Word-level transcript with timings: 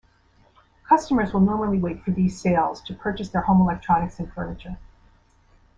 Customers 0.89 1.31
will 1.31 1.41
normally 1.41 1.77
wait 1.77 2.01
for 2.03 2.09
these 2.09 2.41
sales 2.41 2.81
to 2.81 2.95
purchase 2.95 3.29
their 3.29 3.43
home 3.43 3.61
electronics 3.61 4.17
and 4.17 4.33
furniture. 4.33 4.79